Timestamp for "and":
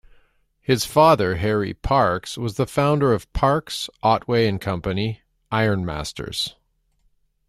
4.47-4.59